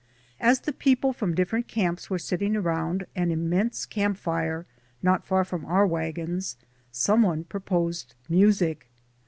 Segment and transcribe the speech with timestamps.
[0.39, 4.65] As the people from different camps were sitting around an immense camp fire,
[5.03, 6.57] not far from our wagons,
[6.91, 8.89] someone proposed music.